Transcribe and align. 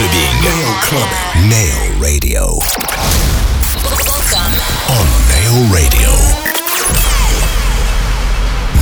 clubbing. 0.00 0.42
Nail 0.42 0.72
clubbing. 0.80 1.50
Nail 1.50 2.00
radio. 2.00 2.58
Welcome. 3.84 4.54
On 4.88 5.06
Nail 5.28 5.74
Radio. 5.74 7.19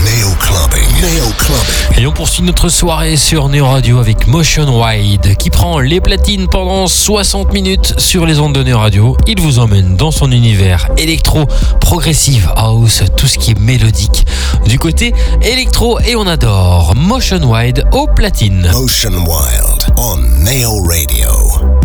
Nail 0.09 0.35
clubbing. 0.39 1.35
Clubbing. 1.37 1.99
Et 1.99 2.07
on 2.07 2.13
poursuit 2.13 2.43
notre 2.43 2.71
soirée 2.71 3.19
sur 3.19 3.51
Neo 3.51 3.67
Radio 3.67 3.99
avec 3.99 4.27
Motion 4.27 4.83
Wide 4.83 5.37
qui 5.37 5.51
prend 5.51 5.81
les 5.81 6.01
platines 6.01 6.49
pendant 6.49 6.87
60 6.87 7.53
minutes 7.53 7.93
sur 8.01 8.25
les 8.25 8.39
ondes 8.39 8.55
de 8.55 8.63
Neo 8.63 8.79
Radio. 8.79 9.19
Il 9.27 9.39
vous 9.39 9.59
emmène 9.59 9.97
dans 9.97 10.11
son 10.11 10.33
univers 10.33 10.89
électro, 10.97 11.45
progressive 11.79 12.51
house, 12.57 13.03
tout 13.19 13.27
ce 13.27 13.37
qui 13.39 13.51
est 13.51 13.61
mélodique. 13.61 14.27
Du 14.67 14.79
côté 14.79 15.13
électro 15.43 16.01
et 16.01 16.17
on 16.17 16.27
adore 16.27 16.95
Motion 16.97 17.43
Wide 17.43 17.85
aux 17.93 18.07
platines. 18.07 18.71
Motion 18.73 19.11
Wild 19.11 19.93
on 19.99 20.17
Nail 20.43 20.65
Radio. 20.89 21.78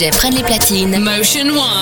DJ 0.00 0.30
les 0.32 0.42
platines. 0.42 0.98
Motion 0.98 1.50
Wild. 1.50 1.79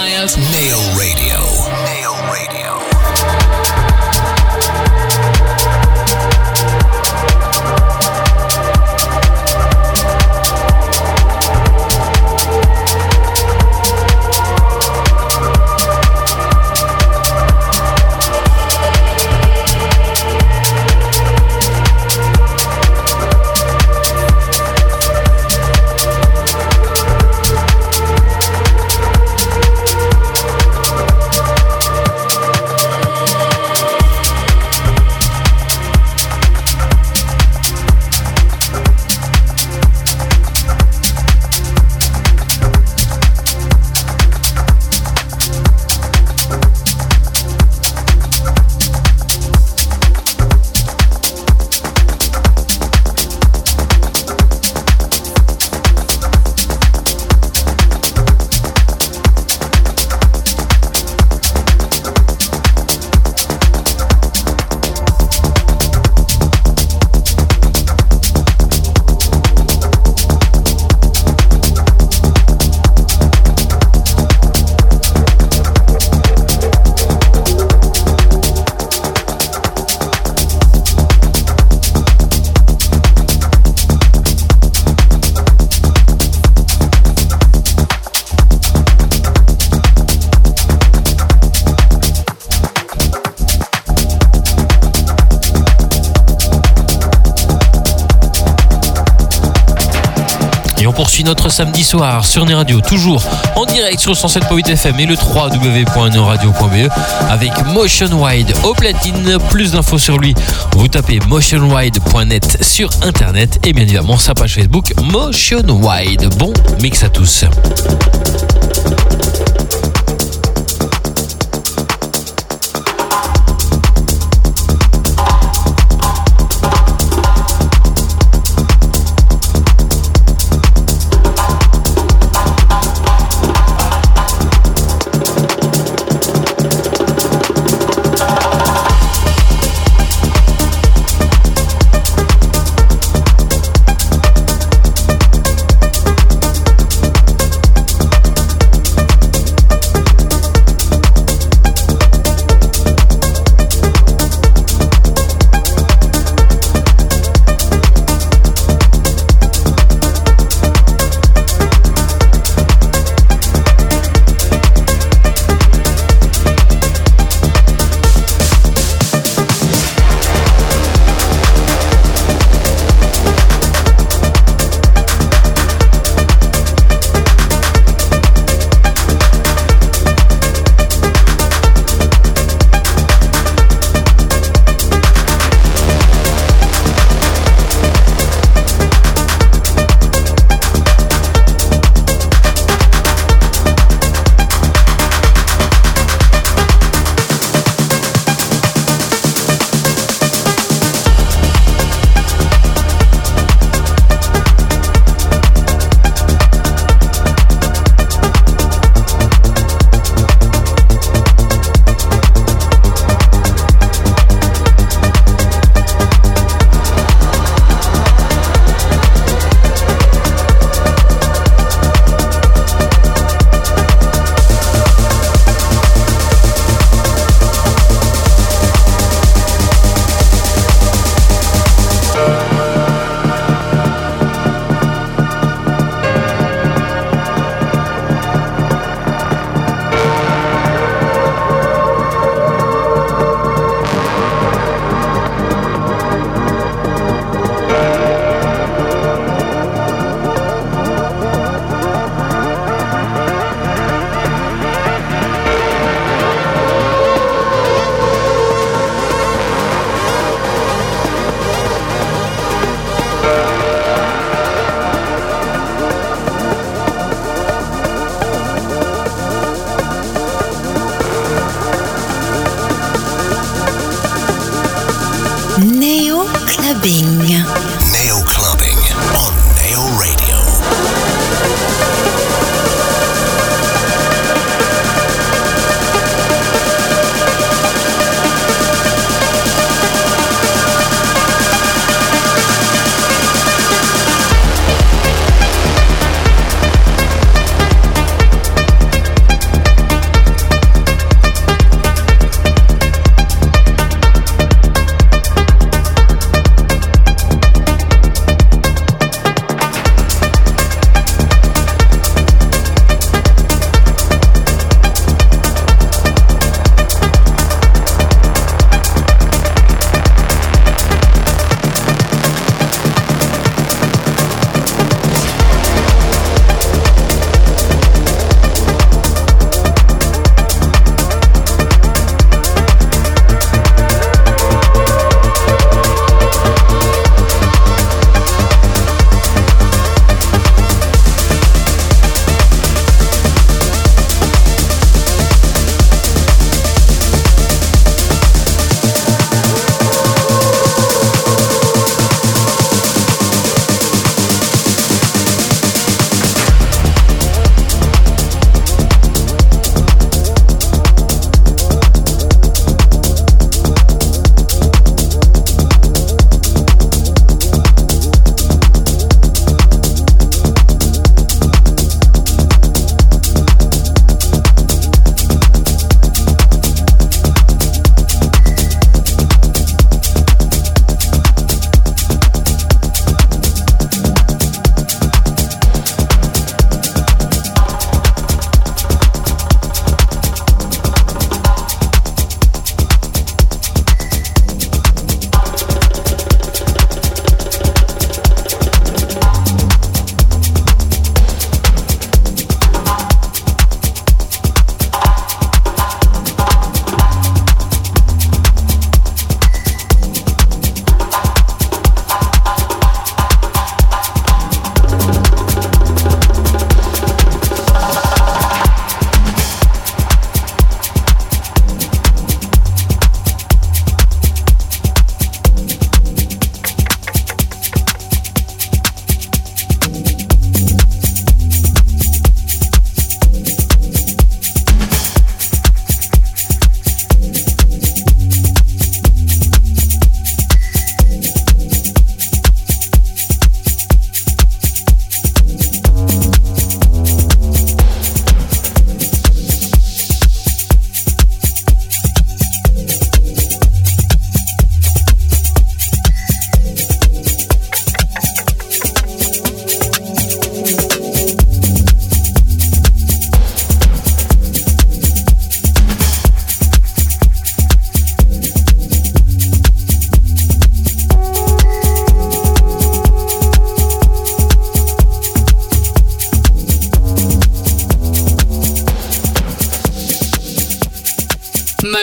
Notre 101.25 101.48
samedi 101.48 101.82
soir 101.82 102.25
sur 102.25 102.46
Nez 102.46 102.54
Radio, 102.54 102.80
toujours 102.80 103.25
en 103.56 103.64
direct 103.64 103.98
sur 103.98 104.12
107.8 104.12 104.70
FM 104.70 105.00
et 105.00 105.06
le 105.06 105.16
www.neuradio.be 105.16 106.90
avec 107.28 107.52
Motion 107.66 108.22
Wide 108.22 108.54
au 108.62 108.72
platine. 108.72 109.37
Plus 109.50 109.72
d'infos 109.72 109.98
sur 109.98 110.18
lui, 110.18 110.34
vous 110.72 110.87
tapez 110.87 111.18
motionwide.net 111.26 112.58
sur 112.62 112.90
internet 113.02 113.58
et 113.64 113.72
bien 113.72 113.82
évidemment 113.82 114.16
sa 114.16 114.34
page 114.34 114.54
Facebook 114.54 114.94
Motion 115.02 115.64
Wide. 115.68 116.32
Bon 116.37 116.52
mix 116.80 117.02
à 117.02 117.08
tous. 117.08 117.44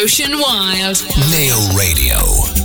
Motion 0.02 0.38
Wild. 0.38 1.04
Neo 1.30 1.74
Radio. 1.74 2.65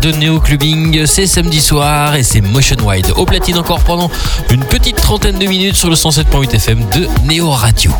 De 0.00 0.12
Neo 0.12 0.38
Clubbing, 0.38 1.06
c'est 1.06 1.26
samedi 1.26 1.60
soir 1.60 2.14
et 2.14 2.22
c'est 2.22 2.40
Motion 2.40 2.76
Wide. 2.84 3.12
Au 3.16 3.24
platine 3.24 3.58
encore 3.58 3.80
pendant 3.80 4.10
une 4.50 4.64
petite 4.64 4.96
trentaine 4.96 5.38
de 5.38 5.46
minutes 5.46 5.76
sur 5.76 5.90
le 5.90 5.96
107.8 5.96 6.54
FM 6.54 6.84
de 6.94 7.08
Neo 7.24 7.50
Radio. 7.50 7.90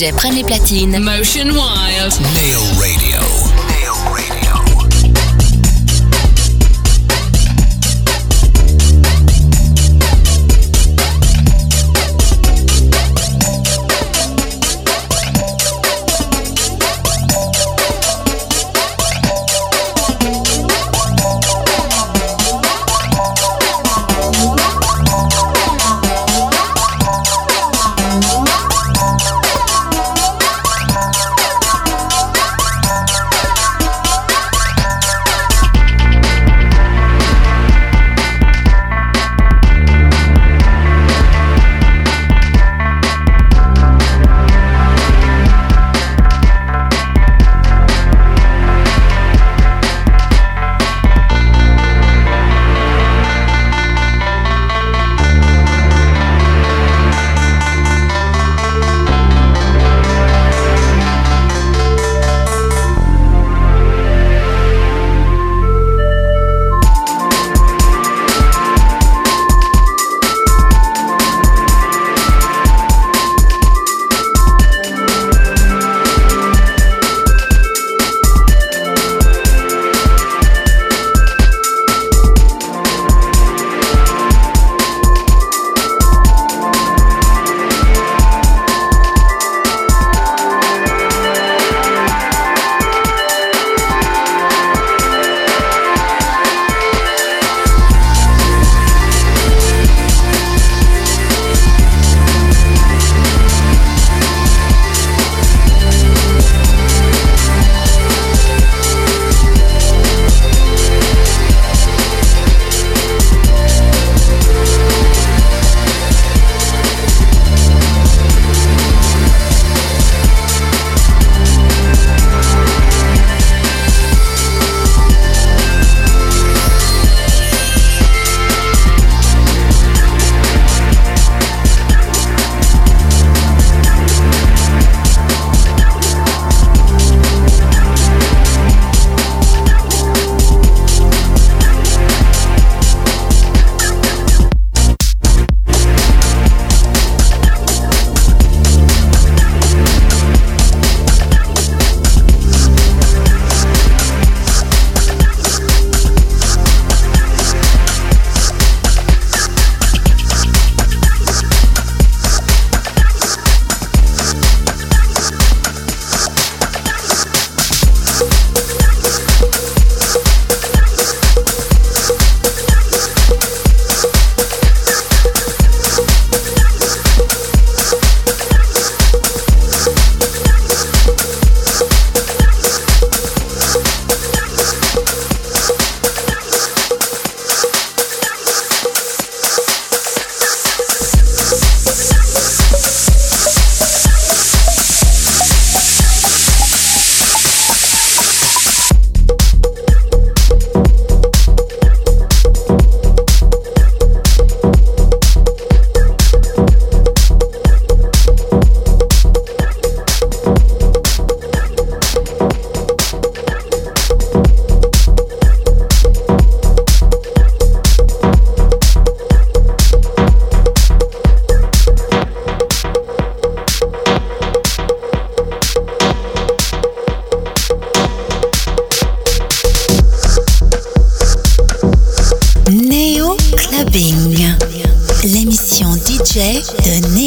DJ 0.00 0.12
les 0.32 0.44
platines. 0.44 0.98
Motion 0.98 1.50
Wild. 1.50 1.69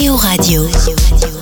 Neo 0.04 0.18
Radio. 0.18 1.33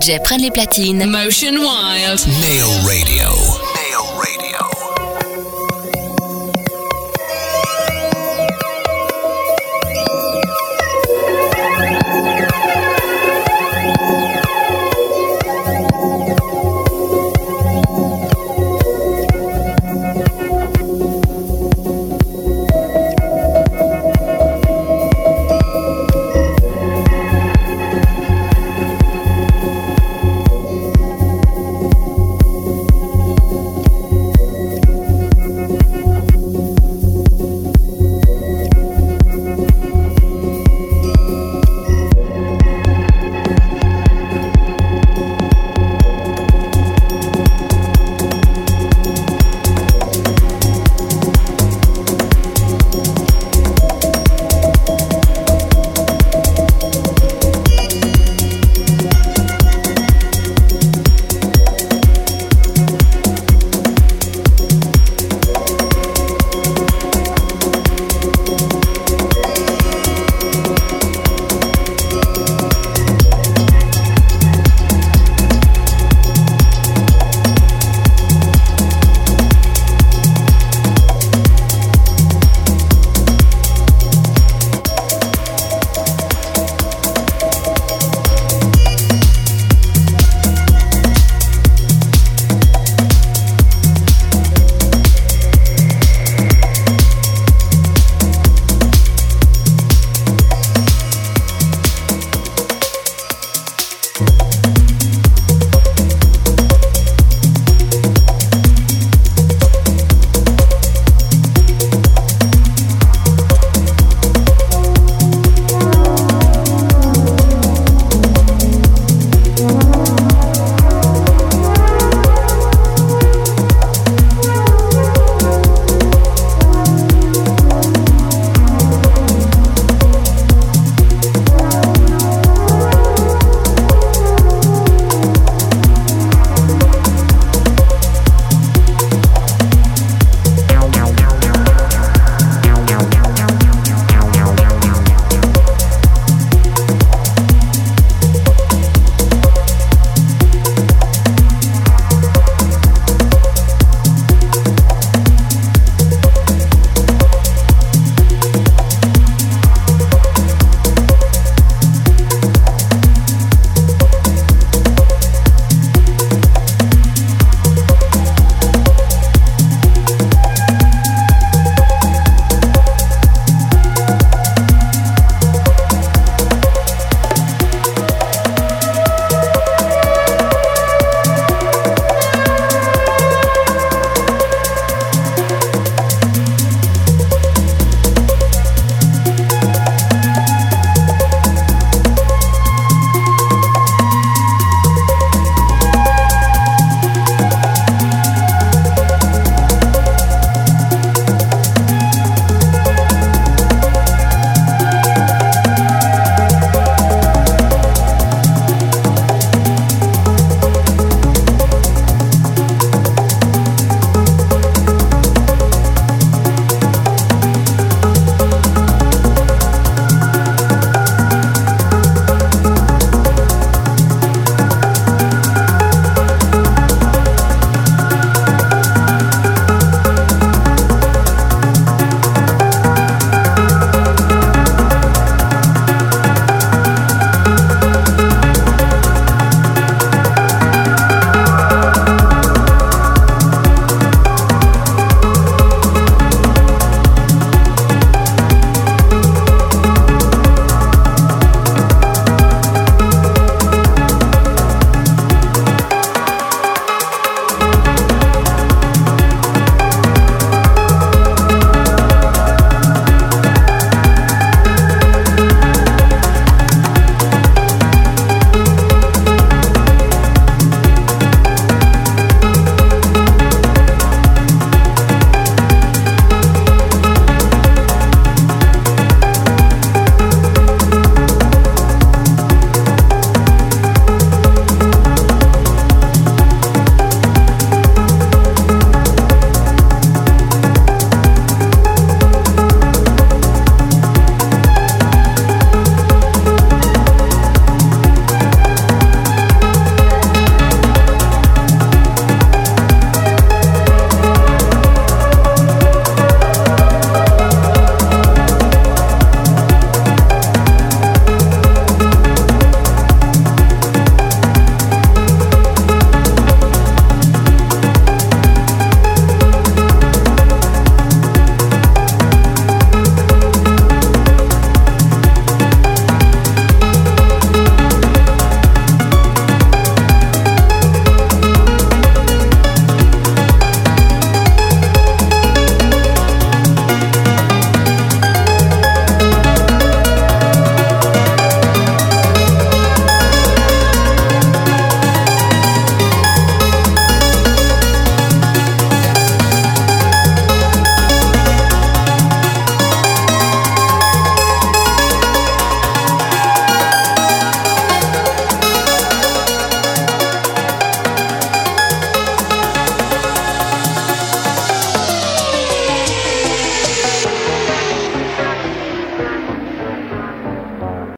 DJ 0.00 0.18
prennent 0.22 0.42
les 0.42 0.50
platines. 0.50 1.04
Motion 1.06 1.52
Wild. 1.52 2.26
Neo 2.40 2.70
Radio. 2.86 3.69